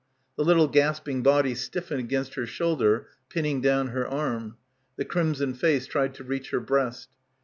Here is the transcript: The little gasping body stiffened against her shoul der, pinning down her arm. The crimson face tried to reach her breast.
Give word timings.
The 0.35 0.43
little 0.43 0.67
gasping 0.67 1.21
body 1.21 1.53
stiffened 1.53 1.99
against 1.99 2.33
her 2.33 2.47
shoul 2.47 2.75
der, 2.75 3.05
pinning 3.29 3.61
down 3.61 3.89
her 3.89 4.07
arm. 4.07 4.57
The 4.95 5.05
crimson 5.05 5.53
face 5.53 5.85
tried 5.85 6.15
to 6.15 6.23
reach 6.23 6.49
her 6.49 6.59
breast. 6.59 7.09